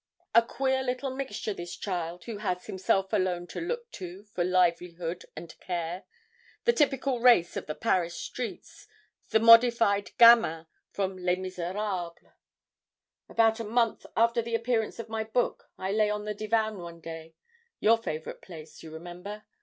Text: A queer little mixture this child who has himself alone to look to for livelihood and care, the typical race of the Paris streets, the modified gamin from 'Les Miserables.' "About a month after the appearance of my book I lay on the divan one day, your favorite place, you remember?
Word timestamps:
A 0.33 0.41
queer 0.41 0.81
little 0.81 1.11
mixture 1.15 1.53
this 1.53 1.77
child 1.77 2.23
who 2.23 2.37
has 2.39 2.65
himself 2.65 3.13
alone 3.13 3.45
to 3.45 3.61
look 3.61 3.91
to 3.91 4.23
for 4.23 4.43
livelihood 4.43 5.25
and 5.35 5.53
care, 5.59 6.05
the 6.65 6.73
typical 6.73 7.19
race 7.19 7.55
of 7.55 7.67
the 7.67 7.75
Paris 7.75 8.15
streets, 8.15 8.87
the 9.29 9.39
modified 9.39 10.09
gamin 10.17 10.65
from 10.89 11.19
'Les 11.19 11.35
Miserables.' 11.35 12.17
"About 13.29 13.59
a 13.59 13.63
month 13.63 14.07
after 14.17 14.41
the 14.41 14.55
appearance 14.55 14.97
of 14.97 15.07
my 15.07 15.23
book 15.23 15.69
I 15.77 15.91
lay 15.91 16.09
on 16.09 16.25
the 16.25 16.33
divan 16.33 16.79
one 16.79 16.99
day, 16.99 17.35
your 17.79 17.99
favorite 17.99 18.41
place, 18.41 18.81
you 18.81 18.89
remember? 18.91 19.43